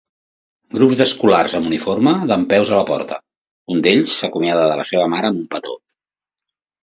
Grup 0.75 0.93
d'escolars 0.99 1.53
amb 1.57 1.67
uniforme 1.71 2.13
dempeus 2.31 2.71
a 2.73 2.79
la 2.79 2.87
porta; 2.89 3.19
un 3.75 3.83
d'ells 3.87 4.15
s'acomiada 4.21 4.63
de 4.71 4.79
la 4.81 4.89
seva 4.93 5.07
mare 5.15 5.31
amb 5.33 5.41
un 5.43 5.47
petó. 5.55 5.77